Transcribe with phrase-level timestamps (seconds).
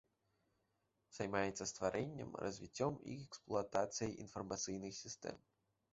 [1.17, 5.37] Займаецца стварэннем, развіццём і эксплуатацыяй інфармацыйных сістэм.